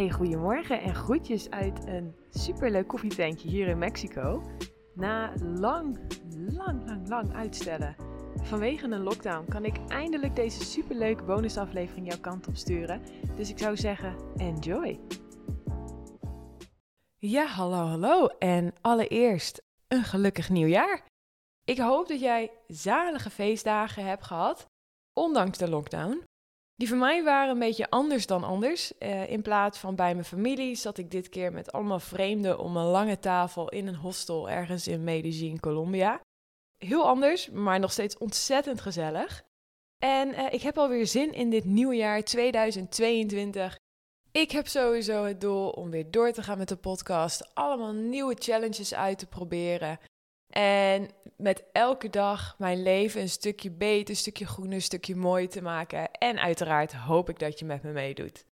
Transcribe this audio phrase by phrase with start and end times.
[0.00, 4.42] Hey, goedemorgen en groetjes uit een superleuk koffietentje hier in Mexico.
[4.94, 5.98] Na lang,
[6.48, 7.96] lang, lang, lang uitstellen
[8.42, 13.02] vanwege een lockdown kan ik eindelijk deze superleuke bonusaflevering jouw kant op sturen.
[13.36, 15.00] Dus ik zou zeggen, enjoy!
[17.18, 21.06] Ja, hallo, hallo en allereerst een gelukkig nieuwjaar.
[21.64, 24.66] Ik hoop dat jij zalige feestdagen hebt gehad,
[25.12, 26.28] ondanks de lockdown.
[26.80, 28.92] Die voor mij waren een beetje anders dan anders.
[28.98, 32.76] Uh, in plaats van bij mijn familie zat ik dit keer met allemaal vreemden om
[32.76, 36.20] een lange tafel in een hostel ergens in Medellin, Colombia.
[36.78, 39.42] Heel anders, maar nog steeds ontzettend gezellig.
[39.98, 43.78] En uh, ik heb alweer zin in dit nieuwe jaar 2022.
[44.32, 47.54] Ik heb sowieso het doel om weer door te gaan met de podcast.
[47.54, 49.98] Allemaal nieuwe challenges uit te proberen.
[50.50, 55.48] En met elke dag mijn leven een stukje beter, een stukje groener, een stukje mooier
[55.48, 56.10] te maken.
[56.10, 58.44] En uiteraard hoop ik dat je met me meedoet.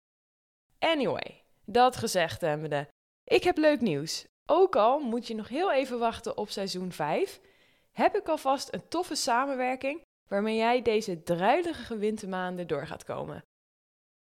[0.79, 2.87] Anyway, dat gezegd hebbende,
[3.23, 4.25] ik heb leuk nieuws.
[4.45, 7.39] Ook al moet je nog heel even wachten op seizoen 5,
[7.91, 13.43] heb ik alvast een toffe samenwerking waarmee jij deze druilige wintermaanden door gaat komen.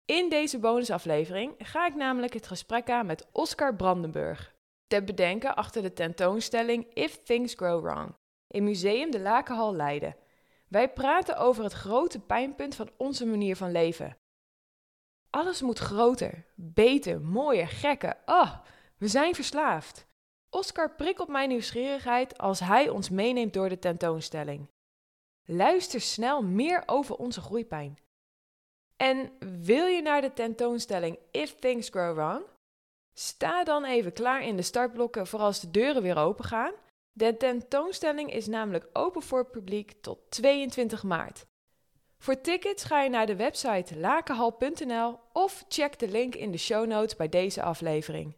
[0.06, 4.54] In deze bonusaflevering ga ik namelijk het gesprek aan met Oscar Brandenburg,
[4.90, 8.16] te bedenken achter de tentoonstelling If Things Grow Wrong
[8.48, 10.16] in Museum de Lakenhal Leiden.
[10.68, 14.18] Wij praten over het grote pijnpunt van onze manier van leven.
[15.30, 18.18] Alles moet groter, beter, mooier, gekker.
[18.26, 18.60] Oh,
[18.98, 20.08] we zijn verslaafd.
[20.50, 24.70] Oscar prikkelt mijn nieuwsgierigheid als hij ons meeneemt door de tentoonstelling.
[25.46, 27.98] Luister snel meer over onze groeipijn.
[28.96, 32.46] En wil je naar de tentoonstelling If Things Grow Wrong?
[33.14, 36.74] Sta dan even klaar in de startblokken voor als de deuren weer open gaan.
[37.12, 41.46] De tentoonstelling is namelijk open voor het publiek tot 22 maart.
[42.18, 46.88] Voor tickets ga je naar de website lakenhal.nl of check de link in de show
[46.88, 48.36] notes bij deze aflevering.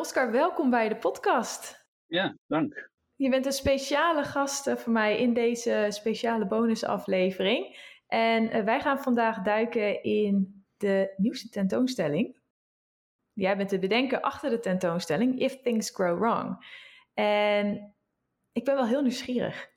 [0.00, 1.86] Oscar, welkom bij de podcast.
[2.06, 2.90] Ja, dank.
[3.16, 7.78] Je bent een speciale gast eh, voor mij in deze speciale bonusaflevering.
[8.06, 12.38] En eh, wij gaan vandaag duiken in de nieuwste tentoonstelling.
[13.32, 16.66] Jij bent te bedenken achter de tentoonstelling If Things Grow Wrong.
[17.14, 17.94] En
[18.52, 19.70] ik ben wel heel nieuwsgierig.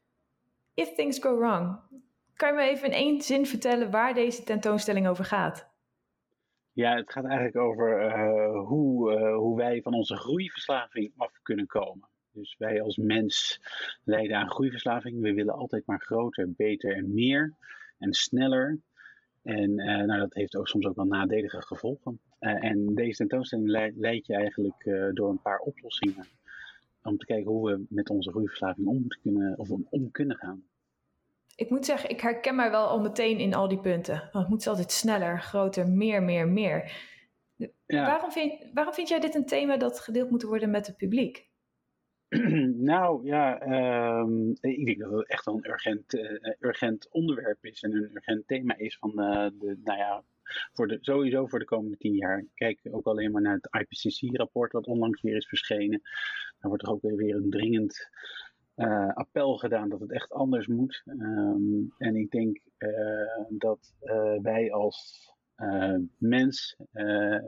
[0.74, 1.80] If Things Go Wrong.
[2.36, 5.73] Kan je me even in één zin vertellen waar deze tentoonstelling over gaat?
[6.74, 11.68] Ja, het gaat eigenlijk over uh, hoe, uh, hoe wij van onze groeiverslaving af kunnen
[11.68, 12.08] komen.
[12.32, 13.60] Dus wij als mens
[14.04, 15.22] lijden aan groeiverslaving.
[15.22, 17.54] We willen altijd maar groter, beter en meer
[17.98, 18.80] en sneller.
[19.44, 22.20] En uh, nou, dat heeft ook soms ook wel nadelige gevolgen.
[22.40, 26.26] En deze tentoonstelling leidt je eigenlijk door een paar oplossingen.
[27.04, 30.64] Om te kijken hoe we met onze groeiverslaving om, kunnen, of om kunnen gaan.
[31.56, 34.16] Ik moet zeggen, ik herken mij wel al meteen in al die punten.
[34.16, 36.92] Want het moet altijd sneller, groter, meer, meer, meer.
[37.86, 38.06] Ja.
[38.06, 41.52] Waarom, vind, waarom vind jij dit een thema dat gedeeld moet worden met het publiek?
[42.92, 43.62] nou ja,
[44.20, 48.10] um, ik denk dat het echt wel een urgent, uh, urgent onderwerp is en een
[48.14, 50.24] urgent thema is van uh, de, nou ja,
[50.74, 52.46] voor de, sowieso voor de komende tien jaar.
[52.54, 56.02] Kijk ook alleen maar naar het IPCC-rapport wat onlangs weer is verschenen.
[56.60, 58.10] Daar wordt toch ook weer een dringend
[58.76, 61.04] uh, appel gedaan dat het echt anders moet.
[61.06, 62.60] Um, en ik denk
[63.50, 63.94] dat
[64.42, 65.32] wij als
[66.18, 66.78] mens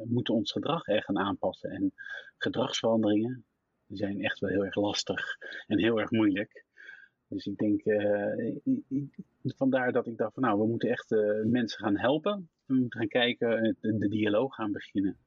[0.04, 1.94] moeten ons gedrag echt gaan aanpassen en
[2.38, 3.46] gedragsveranderingen
[3.88, 5.38] zijn echt wel heel erg lastig
[5.68, 6.66] en heel erg moeilijk.
[7.28, 7.82] Dus ik denk,
[9.42, 11.10] vandaar dat ik dacht van nou, we moeten echt
[11.44, 12.50] mensen gaan helpen.
[12.66, 15.18] We moeten gaan kijken, de, de dialoog gaan beginnen.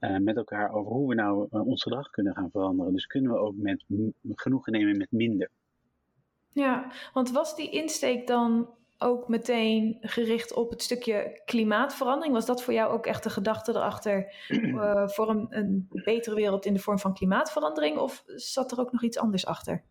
[0.00, 2.92] Uh, met elkaar over hoe we nou ons gedrag kunnen gaan veranderen.
[2.92, 3.84] Dus kunnen we ook met
[4.34, 5.50] genoegen nemen met minder.
[6.52, 8.68] Ja, want was die insteek dan
[8.98, 12.34] ook meteen gericht op het stukje klimaatverandering?
[12.34, 16.66] Was dat voor jou ook echt de gedachte erachter uh, voor een, een, betere wereld
[16.66, 17.98] in de vorm van klimaatverandering?
[17.98, 19.84] Of zat er ook nog iets anders achter?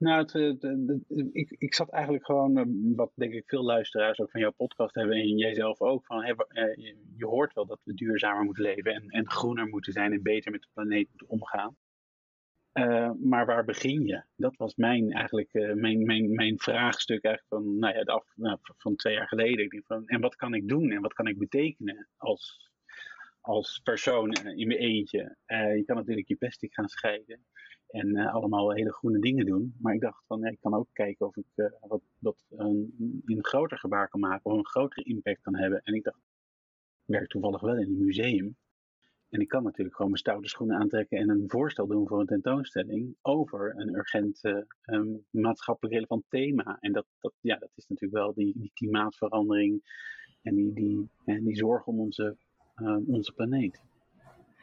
[0.00, 2.64] Nou, het, het, ik, ik zat eigenlijk gewoon, eh,
[2.96, 6.34] wat denk ik veel luisteraars ook van jouw podcast hebben en jijzelf ook, van hey,
[7.16, 10.52] je, hoort wel dat we duurzamer moeten leven en, en groener moeten zijn en beter
[10.52, 11.76] met de planeet moeten omgaan.
[13.20, 14.24] Maar waar begin je?
[14.36, 19.14] Dat was mijn, eigenlijk, mijn, mijn, mijn vraagstuk eigenlijk van, nou ja, nou, van twee
[19.14, 19.82] jaar geleden.
[19.86, 22.70] Van, en wat kan ik doen en wat kan ik betekenen als,
[23.40, 25.36] als persoon in mijn eentje.
[25.46, 27.44] je kan natuurlijk je plastic gaan scheiden
[27.90, 29.74] en allemaal hele groene dingen doen.
[29.78, 32.94] Maar ik dacht van, ik kan ook kijken of ik wat, wat een,
[33.24, 35.82] een groter gebaar kan maken of een grotere impact kan hebben.
[35.82, 36.18] En ik dacht,
[37.06, 38.56] ik werk toevallig wel in een museum.
[39.28, 42.26] En ik kan natuurlijk gewoon mijn stoute schoenen aantrekken en een voorstel doen voor een
[42.26, 45.00] tentoonstelling over een urgent uh,
[45.30, 46.76] maatschappelijk relevant thema.
[46.80, 49.82] En dat, dat, ja, dat is natuurlijk wel die, die klimaatverandering
[50.42, 52.36] en die, die, die zorg om onze,
[53.06, 53.82] onze planeet.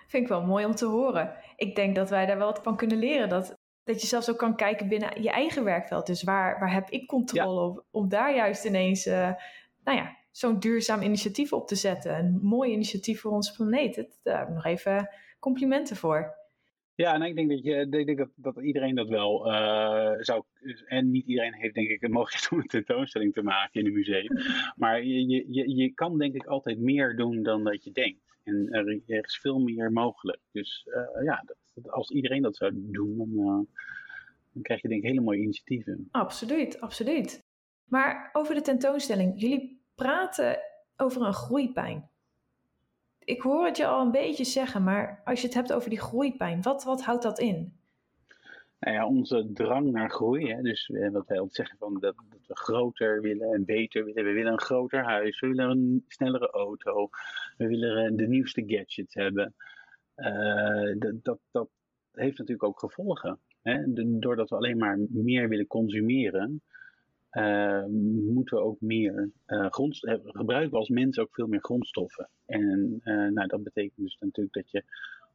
[0.07, 1.33] Vind ik wel mooi om te horen.
[1.55, 3.29] Ik denk dat wij daar wel wat van kunnen leren.
[3.29, 6.05] Dat, dat je zelfs ook kan kijken binnen je eigen werkveld.
[6.05, 7.85] Dus waar, waar heb ik controle op?
[7.91, 9.31] Om daar juist ineens, uh,
[9.83, 12.17] nou ja, zo'n duurzaam initiatief op te zetten.
[12.17, 14.19] Een mooi initiatief voor onze planeet.
[14.23, 15.09] Daar heb ik nog even
[15.39, 16.35] complimenten voor.
[16.95, 20.43] Ja, en ik denk dat, je, ik denk dat, dat iedereen dat wel uh, zou.
[20.85, 23.93] En niet iedereen heeft, denk ik, de mogelijkheid om een tentoonstelling te maken in een
[23.93, 24.31] museum.
[24.75, 28.26] Maar je, je, je kan, denk ik, altijd meer doen dan dat je denkt.
[28.47, 30.39] En er, is veel meer mogelijk.
[30.51, 33.45] Dus uh, ja, dat, als iedereen dat zou doen, dan, uh,
[34.53, 36.07] dan krijg je, denk ik, hele mooie initiatieven.
[36.11, 37.45] Absoluut, absoluut.
[37.83, 39.41] Maar over de tentoonstelling.
[39.41, 40.59] Jullie praten
[40.97, 42.09] over een groeipijn.
[43.19, 45.99] Ik hoor het je al een beetje zeggen, maar als je het hebt over die
[45.99, 47.77] groeipijn, wat, wat houdt dat in?
[48.79, 52.15] Nou ja, onze drang naar groei, hè, dus eh, wat wij altijd zeggen van dat,
[52.47, 54.23] we groter willen en beter willen.
[54.23, 57.09] We willen een groter huis, we willen een snellere auto,
[57.57, 59.55] we willen de nieuwste gadgets hebben.
[60.15, 61.69] Uh, dat, dat,
[62.11, 63.39] heeft natuurlijk ook gevolgen.
[63.61, 63.93] Hè?
[64.19, 66.61] Doordat we alleen maar meer willen consumeren,
[67.31, 72.29] uh, moeten we ook meer uh, grondstoffen gebruiken als mensen ook veel meer grondstoffen.
[72.45, 74.83] En nou, dat betekent dus natuurlijk dat je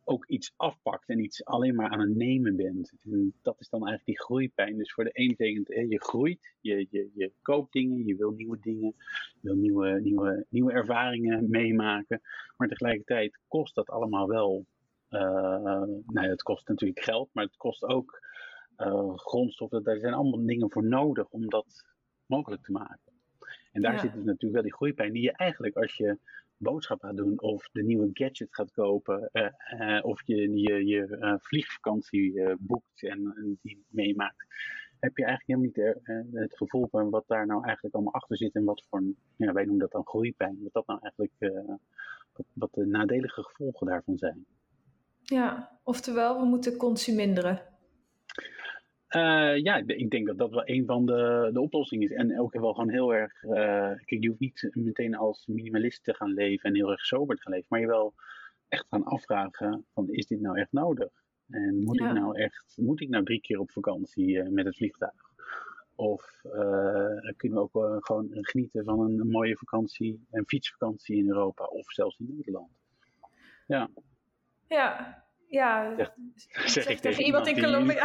[0.04, 2.93] ook iets afpakt en iets alleen maar aan het nemen bent.
[3.02, 4.78] En dat is dan eigenlijk die groeipijn.
[4.78, 8.31] Dus voor de een betekent hè, je groeit, je, je, je koopt dingen, je wil
[8.31, 8.94] nieuwe dingen,
[9.32, 12.20] je wil nieuwe, nieuwe, nieuwe ervaringen meemaken.
[12.56, 14.66] Maar tegelijkertijd kost dat allemaal wel.
[15.08, 18.20] nou ja, het kost natuurlijk geld, maar het kost ook
[18.76, 19.82] uh, grondstoffen.
[19.82, 21.84] Daar zijn allemaal dingen voor nodig om dat
[22.26, 23.12] mogelijk te maken.
[23.72, 26.19] En daar zit dus natuurlijk wel die groeipijn die je eigenlijk als je
[26.62, 29.49] boodschappen gaat doen of de nieuwe gadget gaat kopen uh,
[29.81, 34.47] uh, of je je, je uh, vliegvakantie boekt en, die meemaakt,
[35.00, 38.55] heb je eigenlijk helemaal niet het gevoel van wat daar nou eigenlijk allemaal achter zit
[38.55, 39.03] en wat voor,
[39.37, 41.32] ja, wij noemen dat dan groeipijn, wat dat nou eigenlijk,
[42.32, 44.47] wat, wat de nadelige gevolgen daarvan zijn.
[45.23, 47.71] Ja, oftewel we moeten consuminderen.
[49.17, 52.17] Uh, ja, ik denk dat dat wel een van de, de oplossingen is.
[52.17, 53.43] En ook wel gewoon heel erg.
[53.43, 53.53] Uh,
[54.05, 57.43] kijk, je hoeft niet meteen als minimalist te gaan leven en heel erg sober te
[57.43, 57.67] gaan leven.
[57.69, 58.14] Maar je wel
[58.69, 61.11] echt gaan afvragen: van, is dit nou echt nodig?
[61.49, 64.76] En moet ik nou echt, moet ik nou drie keer op vakantie uh, met het
[64.76, 65.31] vliegtuig?
[65.94, 66.41] Of
[67.37, 71.91] kunnen we ook gewoon genieten van een, een mooie vakantie, een fietsvakantie in Europa of
[71.91, 72.70] zelfs in Nederland?
[73.67, 73.91] Ja.
[74.69, 75.94] Ja, ja,
[76.64, 78.04] zeg, ik tegen iemand in Colombia.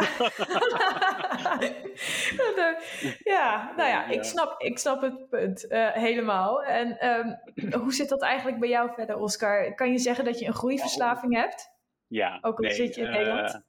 [3.34, 6.62] ja, nou ja, ik snap, ik snap het punt uh, helemaal.
[6.62, 7.40] En um,
[7.82, 9.74] hoe zit dat eigenlijk bij jou verder, Oscar?
[9.74, 11.70] Kan je zeggen dat je een groeiverslaving hebt?
[12.06, 12.38] Ja.
[12.40, 13.66] Ook al nee, zit je in uh, Nederland?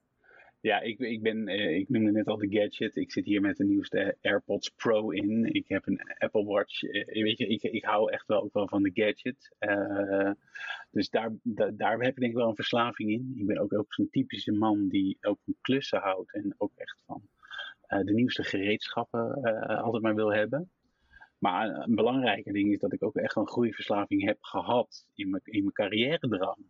[0.61, 2.95] Ja, ik, ik, ben, uh, ik noemde net al de gadget.
[2.95, 5.53] Ik zit hier met de nieuwste AirPods Pro in.
[5.53, 6.83] Ik heb een Apple Watch.
[6.83, 9.55] Uh, weet je, ik, ik hou echt wel ook wel van de gadget.
[9.59, 10.31] Uh,
[10.91, 13.33] dus daar, da, daar heb ik denk ik wel een verslaving in.
[13.35, 16.33] Ik ben ook, ook zo'n typische man die ook van klussen houdt.
[16.33, 17.21] En ook echt van
[17.87, 19.41] de nieuwste gereedschappen
[19.81, 20.69] altijd maar wil hebben.
[21.37, 25.41] Maar een belangrijke ding is dat ik ook echt een groeiverslaving heb gehad in mijn,
[25.45, 26.65] in mijn carrière drang.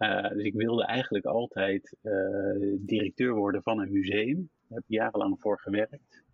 [0.00, 4.36] Uh, dus ik wilde eigenlijk altijd uh, directeur worden van een museum.
[4.36, 6.24] Daar heb ik jarenlang voor gewerkt.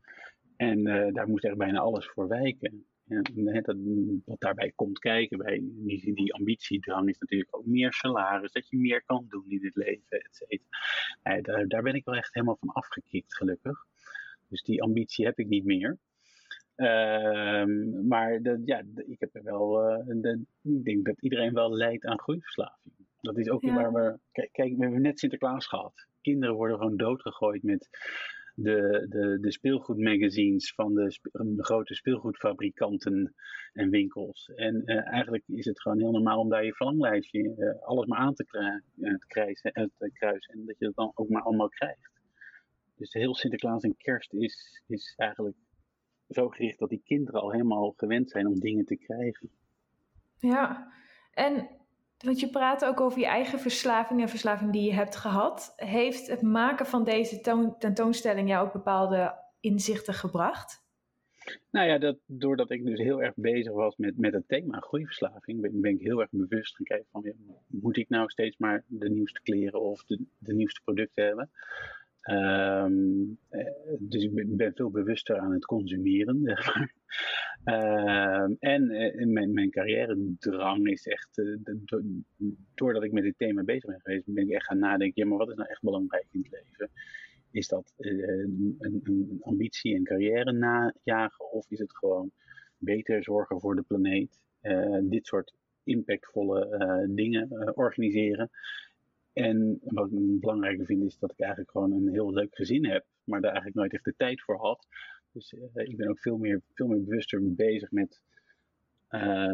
[0.56, 2.87] En uh, daar moest echt bijna alles voor wijken.
[3.08, 3.23] En
[3.62, 3.76] dat,
[4.25, 8.76] wat daarbij komt kijken bij die, die ambitiedrang is natuurlijk ook meer salaris, dat je
[8.76, 11.40] meer kan doen in het leven, et cetera.
[11.40, 13.87] daar, daar ben ik wel echt helemaal van afgekikt, gelukkig.
[14.49, 15.99] Dus die ambitie heb ik niet meer.
[16.75, 19.94] Ehm, maar ja, ik heb er wel,
[20.62, 23.05] ik denk dat iedereen wel lijdt aan groeiverslaving.
[23.26, 23.75] Dat is ook ja.
[23.75, 24.18] waar we.
[24.33, 26.06] Kijk, kijk, we hebben net Sinterklaas gehad.
[26.21, 27.88] Kinderen worden gewoon doodgegooid met
[28.54, 33.35] de, de, de speelgoedmagazines van de, spe, de, grote speelgoedfabrikanten
[33.73, 34.52] en winkels.
[34.54, 38.18] En uh, eigenlijk is het gewoon heel normaal om daar je verlanglijstje, uh, alles maar
[38.18, 38.45] aan te,
[38.97, 40.54] uh, te, kruisen, te kruisen.
[40.54, 42.11] En dat je het dan ook maar allemaal krijgt.
[42.97, 45.56] Dus heel Sinterklaas en kerst is, is eigenlijk
[46.28, 49.50] zo gericht dat die kinderen al helemaal gewend zijn om dingen te krijgen.
[50.38, 50.92] Ja,
[51.33, 51.68] en
[52.25, 55.73] want je praat ook over je eigen verslaving en verslaving die je hebt gehad.
[55.76, 57.40] Heeft het maken van deze
[57.78, 60.85] tentoonstelling jou ook bepaalde inzichten gebracht?
[61.70, 65.80] Nou ja, dat, doordat ik dus heel erg bezig was met, met het thema groeiverslaving,
[65.80, 67.32] ben, ik heel erg bewust gaan van,
[67.66, 71.50] moet ik nou steeds maar de nieuwste kleren of de, de nieuwste producten hebben?
[72.26, 72.92] Ehm,
[73.49, 73.66] eh,
[73.99, 76.42] dus ik ben, veel bewuster aan het consumeren.
[77.64, 81.56] Ehm, en uh, mijn, mijn carrière-drang is echt, uh,
[82.75, 85.38] doordat ik met dit thema bezig ben geweest, ben ik echt gaan nadenken, ja, maar
[85.38, 86.90] wat is nou echt belangrijk in het leven?
[87.50, 92.30] Is dat een, een, ambitie en carrière najagen of is het gewoon
[92.78, 94.40] beter zorgen voor de planeet?
[95.02, 95.54] dit soort
[95.85, 98.50] impactvolle dingen organiseren.
[99.37, 103.05] En wat ik belangrijker vind is dat ik eigenlijk gewoon een heel leuk gezin heb,
[103.25, 104.87] maar daar eigenlijk nooit echt de tijd voor had.
[105.33, 108.21] Dus uh, ik ben ook veel meer, veel meer bewuster bezig met
[109.11, 109.52] uh,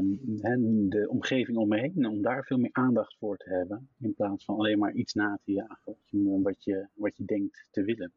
[0.88, 2.06] de omgeving om me heen.
[2.06, 3.88] Om daar veel meer aandacht voor te hebben.
[3.98, 7.24] In plaats van alleen maar iets na te jagen wat je, wat je, wat je
[7.24, 8.12] denkt te willen.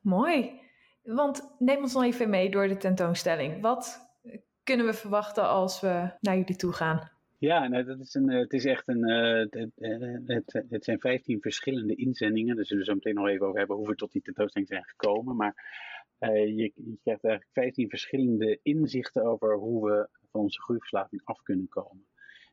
[0.00, 0.60] Mooi.
[1.02, 3.60] Want neem ons nog even mee door de tentoonstelling.
[3.60, 4.12] Wat
[4.62, 7.13] kunnen we verwachten als we naar jullie toe gaan?
[7.44, 9.08] Ja, dat is een, eh, het is echt een.
[9.08, 9.72] Uh, het,
[10.26, 12.56] het, het, zijn 15 verschillende inzendingen.
[12.56, 14.84] Daar zullen we zo meteen nog even over hebben hoe we tot die tentoonstelling zijn
[14.84, 15.36] gekomen.
[15.36, 15.54] Maar
[16.18, 21.68] je, je, krijgt eigenlijk 15 verschillende inzichten over hoe we van onze groeiverslaving af kunnen
[21.68, 22.06] komen.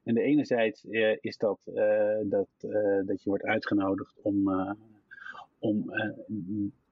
[0.04, 0.84] En de enerzijds
[1.20, 1.60] is dat,
[2.24, 2.50] dat,
[3.06, 4.50] dat je wordt uitgenodigd om,
[5.60, 5.92] om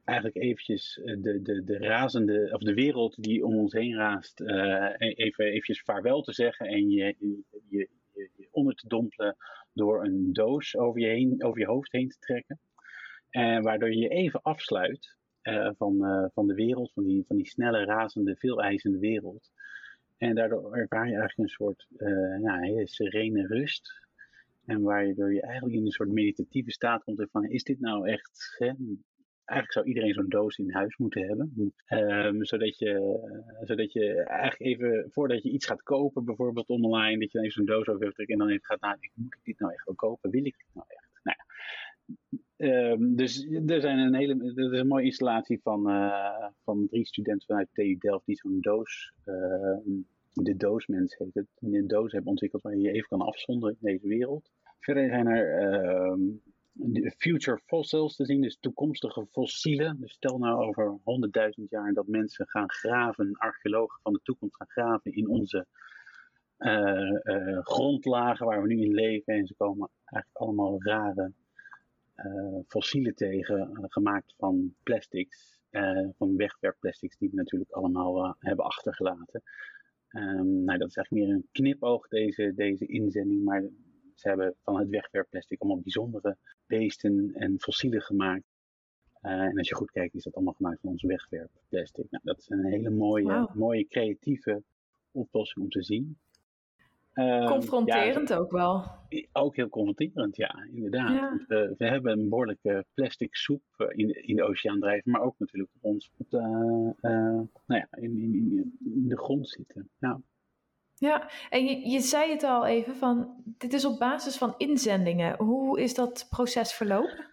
[0.10, 4.94] eigenlijk eventjes de, de, de razende, of de wereld die om ons heen raast, uh,
[4.98, 7.16] even eventjes vaarwel te zeggen en je,
[7.70, 9.36] je, je, onder te dompelen
[9.74, 12.60] door een doos over je, heen, over je hoofd heen te trekken.
[13.30, 15.18] En waardoor je je even afsluit
[15.78, 19.52] van, van de wereld, van die, van die snelle, razende, veel eisende wereld.
[20.18, 21.88] En daardoor ervaar je eigenlijk een soort
[22.42, 24.08] nou, hele serene rust.
[24.66, 28.56] En waardoor je eigenlijk in een soort meditatieve staat komt van, is dit nou echt,
[28.58, 28.72] hè,
[29.50, 31.74] eigenlijk zou iedereen zo'n doos in huis moeten hebben.
[31.90, 33.20] Um, zodat, je,
[33.64, 37.66] zodat je eigenlijk even, voordat je iets gaat kopen, bijvoorbeeld online, dat je even zo'n
[37.66, 40.30] doos over hebt en dan even gaat nadenken, moet ik dit nou echt wel kopen?
[40.30, 41.20] Wil ik dit nou echt?
[41.24, 41.46] Nou ja.
[42.92, 47.06] Um, dus er, zijn een hele, er is een mooie installatie van, uh, van drie
[47.06, 49.78] studenten vanuit TU Delft die zo'n doos, uh,
[50.34, 53.92] de doosmens heet het, een doos hebben ontwikkeld waar je je even kan afzonderen in
[53.92, 54.52] deze wereld.
[54.80, 56.18] Verder zijn er uh,
[57.18, 60.00] future fossils te zien, dus toekomstige fossielen.
[60.00, 61.00] Dus stel nou over
[61.60, 65.66] 100.000 jaar dat mensen gaan graven, archeologen van de toekomst gaan graven in onze
[66.58, 69.34] uh, uh, grondlagen waar we nu in leven.
[69.34, 71.34] En ze komen eigenlijk allemaal rare
[72.16, 75.58] uh, fossielen tegen, gemaakt van plastics,
[76.18, 79.44] van wegwerpplastics die we natuurlijk allemaal hebben achtergelaten.
[80.10, 83.64] Um, nou, dat is eigenlijk meer een knipoog, deze, deze inzending, maar
[84.20, 88.44] ze hebben van het wegwerpplastic allemaal bijzondere beesten en fossielen gemaakt.
[89.22, 92.06] Uh, en als je goed kijkt, is dat allemaal gemaakt van ons wegwerpplastic.
[92.10, 94.64] Nou, dat is een hele mooie, mooie creatieve
[95.12, 96.18] oplossing om te zien.
[97.14, 98.86] Uh, confronterend ook wel.
[99.32, 101.14] Ook heel confronterend, ja, inderdaad.
[101.14, 101.44] Ja.
[101.48, 105.36] We, we, hebben een behoorlijke plastic soep eh, in, in de oceaan drijven, maar ook
[105.38, 106.40] natuurlijk op ons op de,
[107.02, 109.90] nou ja, in, in, in, de grond zitten.
[110.00, 110.22] Nou,
[111.00, 115.36] ja, en je, zei het al even van, dit is op basis van inzendingen.
[115.38, 117.28] Hoe is dat proces verlopen?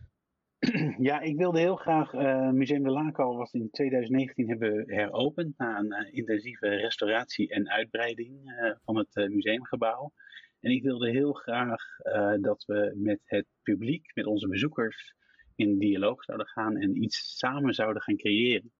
[0.98, 5.78] Ja, ik wilde heel graag, uh, Museum de Laco was in 2019 hebben heropend na
[5.78, 10.12] een uh, intensieve restauratie en uitbreiding uh, van het museumgebouw.
[10.60, 11.82] En ik wilde heel graag
[12.40, 15.14] dat we met het publiek, met onze bezoekers,
[15.56, 18.72] in dialoog zouden gaan en iets samen zouden gaan creëren.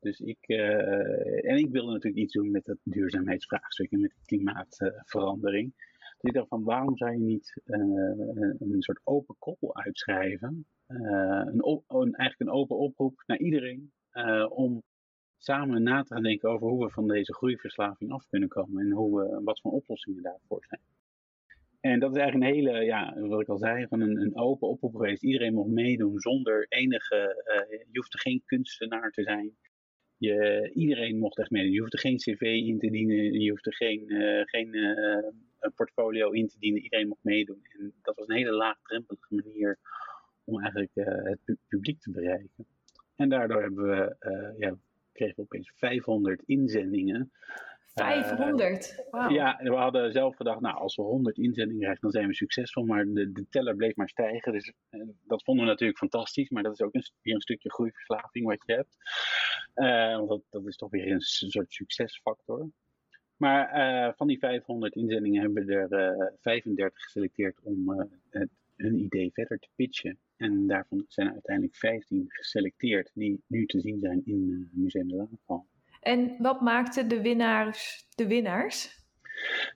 [0.00, 4.24] Dus ik, uh, en ik wilde natuurlijk iets doen met het duurzaamheidsvraagstuk en met de
[4.24, 5.72] klimaatverandering.
[5.74, 7.78] dus ik dacht van waarom zou je niet uh,
[8.58, 10.66] een soort open koppel uitschrijven?
[10.88, 13.92] Uh, een, een, eigenlijk een open oproep naar iedereen
[14.48, 14.82] om
[15.36, 18.92] samen na te gaan denken over hoe we van deze groeiverslaving af kunnen komen en
[18.92, 20.80] hoe we, wat voor oplossingen daarvoor zijn.
[21.80, 24.68] En dat is eigenlijk een hele, ja, wat ik al zei, van een, een open
[24.68, 25.22] oproep geweest.
[25.22, 27.44] Iedereen mag meedoen zonder enige,
[27.90, 29.56] je hoeft er geen kunstenaar te zijn.
[30.18, 31.70] Je, iedereen mocht echt mee.
[31.70, 35.70] Je hoeft er geen cv in te dienen, je hoeft er geen, uh, geen uh,
[35.74, 36.82] portfolio in te dienen.
[36.82, 37.60] Iedereen mocht meedoen.
[37.78, 39.78] En dat was een hele laagdrempelige manier
[40.44, 42.66] om eigenlijk uh, het publiek te bereiken.
[43.16, 44.16] En daardoor hebben we,
[44.58, 44.78] ja,
[45.12, 47.32] kregen we opeens 500 inzendingen
[48.00, 49.04] 500?
[49.10, 49.30] Wow.
[49.30, 52.84] Ja, we hadden zelf gedacht, nou, als we 100 inzendingen krijgen, dan zijn we succesvol.
[52.84, 54.52] Maar de, de teller bleef maar stijgen.
[54.52, 56.50] Dus eh, dat vonden we natuurlijk fantastisch.
[56.50, 58.96] Maar dat is ook een, weer een stukje groeiverslaving wat je hebt.
[59.74, 62.70] Uh, want dat, dat is toch weer een soort succesfactor.
[63.36, 69.30] Maar uh, van die 500 inzendingen hebben we er 35 geselecteerd om het, hun idee
[69.32, 70.18] verder te pitchen.
[70.36, 75.66] En daarvan zijn uiteindelijk 15 geselecteerd die nu te zien zijn in Museum de Laagval.
[76.06, 79.04] En wat maakte de winnaars de winnaars?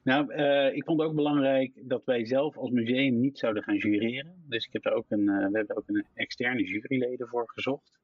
[0.03, 4.45] Nou, uh, ik vond ook belangrijk dat wij zelf als museum niet zouden gaan jureren.
[4.49, 7.99] Dus ik heb daar ook een, uh, we hebben ook een externe juryleden voor gezocht.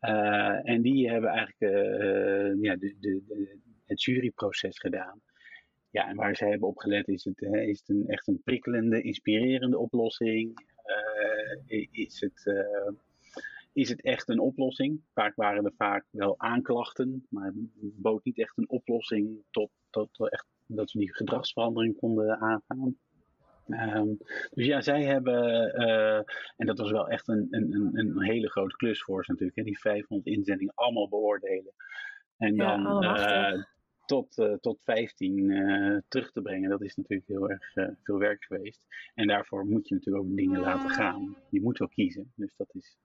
[0.00, 1.74] Uh, en die hebben eigenlijk
[2.62, 5.20] ja, de, de, de, het juryproces gedaan.
[5.90, 9.02] Ja, en waar zij hebben op gelet is het, is het een, echt een prikkelende,
[9.02, 10.66] inspirerende oplossing?
[11.90, 12.52] is het
[13.78, 15.00] is het echt een oplossing?
[15.14, 20.30] Vaak waren er vaak wel aanklachten, maar het bood niet echt een oplossing tot, tot
[20.30, 22.96] echt, dat we die gedragsverandering konden aangaan.
[23.66, 24.18] Um,
[24.50, 25.44] dus ja, zij hebben,
[25.80, 26.16] uh,
[26.56, 29.64] en dat was wel echt een, een, een hele grote klus voor ze natuurlijk, hè,
[29.64, 31.72] die 500 inzendingen allemaal beoordelen.
[32.36, 33.62] En dan ja, uh,
[34.06, 38.82] tot, uh, tot 15 terug te brengen, dat is natuurlijk heel erg veel werk geweest.
[39.14, 41.36] En daarvoor moet je natuurlijk ook dingen laten gaan.
[41.50, 42.98] Je moet wel kiezen, dus dat is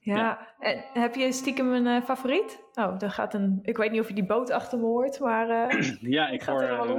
[0.00, 2.62] ja, en heb je stiekem een uh, favoriet?
[2.74, 3.58] Oh, dan gaat een.
[3.62, 5.72] Ik weet niet of je die boot achter me hoort, maar.
[5.72, 6.62] Uh, ja, ik hoor.
[6.62, 6.98] Uh,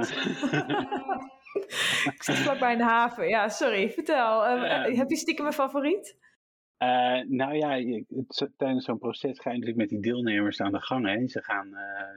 [2.14, 3.28] ik zit vlakbij een haven.
[3.28, 3.90] Ja, sorry.
[3.90, 4.44] Vertel.
[4.96, 6.18] heb je stiekem een favoriet?
[7.28, 7.70] nou ja,
[8.08, 11.06] het, tijdens zo'n proces ga je natuurlijk met die deelnemers aan de gang.
[11.06, 11.28] Hè.
[11.28, 11.68] Ze, gaan,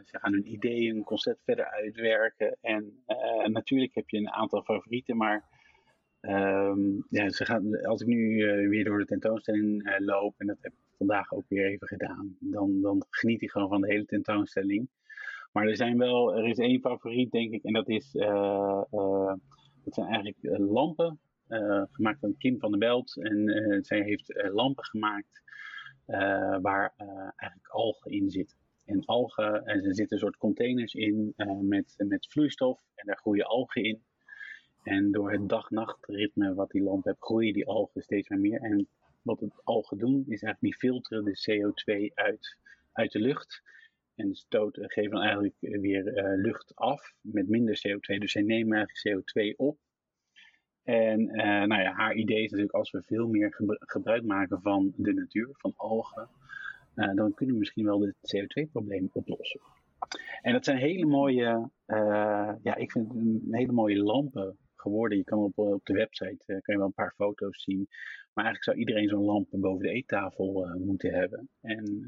[0.05, 2.57] ze gaan hun ideeën, hun concept verder uitwerken.
[2.61, 3.03] En
[3.45, 5.52] natuurlijk heb je een aantal favorieten, maar
[6.29, 10.47] Um, ja, ze gaan, als ik nu uh, weer door de tentoonstelling uh, loop, en
[10.47, 13.91] dat heb ik vandaag ook weer even gedaan, dan, dan geniet ik gewoon van de
[13.91, 14.89] hele tentoonstelling.
[15.51, 20.07] Maar er zijn wel, er is één favoriet denk ik, en dat is, dat zijn
[20.07, 21.19] eigenlijk lampen,
[21.91, 23.17] gemaakt van Kim van der Belt.
[23.17, 25.41] En zij heeft lampen gemaakt
[26.61, 26.93] waar
[27.35, 28.57] eigenlijk algen in zitten.
[28.85, 33.45] En algen, en er zitten een soort containers in met, met vloeistof en daar groeien
[33.45, 34.01] algen in.
[34.83, 38.61] En door het dag-nachtritme wat die lamp heeft, groeien die algen steeds meer.
[38.61, 38.87] En
[39.21, 42.57] wat het algen doen, is eigenlijk die filteren de CO2 uit,
[42.91, 43.61] uit de lucht.
[44.15, 48.17] En stoten, geven dan eigenlijk weer uh, lucht af met minder CO2.
[48.17, 49.77] Dus zij nemen eigenlijk CO2 op.
[50.83, 54.93] En uh, nou ja, haar idee is natuurlijk als we veel meer gebruik maken van
[54.95, 56.29] de natuur, van algen,
[56.95, 59.61] uh, dan kunnen we misschien wel het CO2-probleem oplossen.
[60.41, 61.69] En dat zijn hele mooie,
[62.63, 63.13] ja, ik vind
[63.51, 65.17] hele mooie lampen geworden.
[65.17, 67.87] Je kan op, op de website uh, kan je wel een paar foto's zien.
[68.33, 71.49] Maar eigenlijk zou iedereen zo'n lamp boven de eettafel uh, moeten hebben.
[71.61, 72.07] En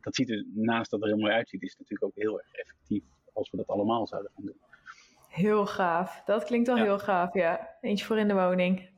[0.00, 2.52] dat ziet er, naast dat er heel mooi uitziet, is het natuurlijk ook heel erg
[2.52, 4.60] effectief als we dat allemaal zouden gaan doen.
[5.28, 6.22] Heel gaaf.
[6.24, 7.76] Dat klinkt wel heel gaaf, ja.
[7.80, 8.88] Eentje voor in de woning.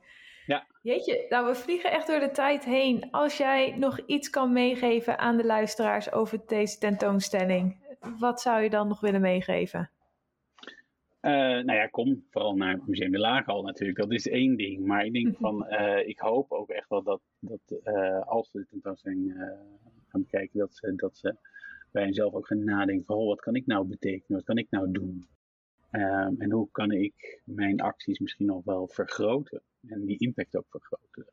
[0.45, 0.65] Ja.
[0.81, 3.11] Jeetje, nou we vliegen echt door de tijd heen.
[3.11, 8.69] Als jij nog iets kan meegeven aan de luisteraars over deze tentoonstelling, wat zou je
[8.69, 9.89] dan nog willen meegeven?
[11.21, 13.97] Uh, nou ja, kom vooral naar het Museum de Laaghal natuurlijk.
[13.97, 14.85] Dat is één ding.
[14.85, 15.35] Maar ik denk mhm.
[15.35, 19.33] van, uh, ik hoop ook echt wel dat, dat uh, als we de tentoonstelling
[20.07, 21.35] gaan bekijken, dat ze, dat ze
[21.91, 24.37] bij henzelf ook gaan nadenken van, oh, wat kan ik nou betekenen?
[24.37, 25.27] Wat kan ik nou doen?
[25.91, 29.61] Um, en hoe kan ik mijn acties misschien nog wel vergroten?
[29.87, 31.25] En die impact ook vergroten.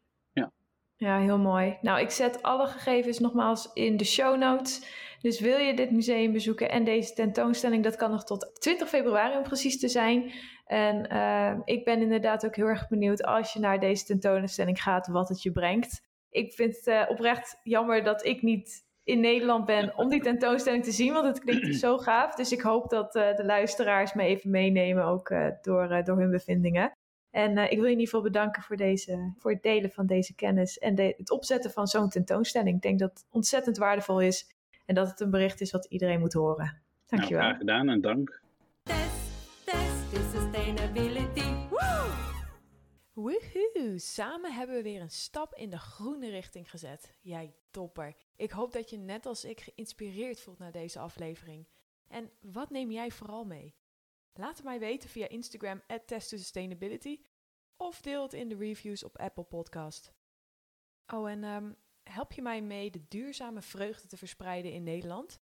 [0.98, 1.20] Ja.
[1.20, 1.78] Heel mooi.
[1.80, 4.82] Nou, ik zet alle gegevens nogmaals in de show notes.
[5.20, 9.37] Dus wil je dit museum bezoeken en deze tentoonstelling, dat kan nog tot 20 februari
[9.37, 10.32] om precies te zijn.
[10.64, 15.06] En uh, ik ben inderdaad ook heel erg benieuwd als je naar deze tentoonstelling gaat,
[15.06, 16.00] wat het je brengt.
[16.30, 20.84] Ik vind het uh, oprecht jammer dat ik niet in Nederland ben om die tentoonstelling
[20.84, 22.34] te zien, want het klinkt zo gaaf.
[22.34, 25.28] Dus ik hoop dat uh, de luisteraars me even meenemen, ook
[25.62, 26.92] door, door hun bevindingen.
[27.38, 30.07] En uh, ik wil je in ieder geval bedanken voor, deze, voor het delen van
[30.07, 32.77] deze kennis en de, het opzetten van zo'n tentoonstelling.
[32.77, 34.46] Ik denk dat het ontzettend waardevol is
[34.87, 36.83] en dat het een bericht is wat iedereen moet horen.
[37.07, 37.38] Dankjewel.
[37.38, 38.42] Nou, graag gedaan en dank.
[38.83, 38.98] Test,
[39.64, 41.55] test, sustainability.
[43.12, 43.98] Woehoe!
[43.98, 47.16] Samen hebben we weer een stap in de groene richting gezet.
[47.20, 48.14] Jij topper.
[48.37, 51.66] Ik hoop dat je net als ik geïnspireerd voelt naar deze aflevering.
[52.09, 53.74] En wat neem jij vooral mee?
[54.38, 57.20] Laat het mij weten via Instagram at Sustainability
[57.77, 60.12] of deel het in de reviews op Apple Podcast.
[61.07, 65.40] Oh, en um, help je mij mee de duurzame vreugde te verspreiden in Nederland?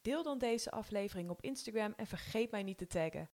[0.00, 3.30] Deel dan deze aflevering op Instagram en vergeet mij niet te taggen.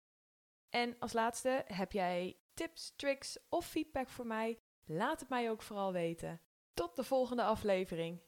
[0.70, 4.60] En als laatste, heb jij tips, tricks of feedback voor mij?
[4.86, 6.42] Laat het mij ook vooral weten.
[6.74, 8.22] Tot de volgende aflevering.